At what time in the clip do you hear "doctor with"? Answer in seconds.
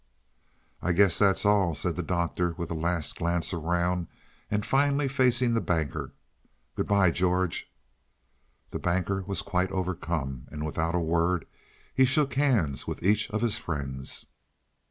2.01-2.71